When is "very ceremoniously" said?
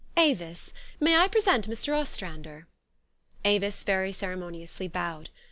3.83-4.87